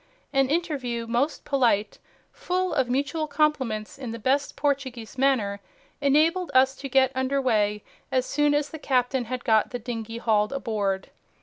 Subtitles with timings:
[0.33, 1.99] An interview most polite,
[2.31, 5.59] full of mutual compliments in the best Portuguese manner,
[6.01, 10.17] enabled us to get under way as soon as the captain had got the dinghy
[10.17, 11.11] hauled aboard."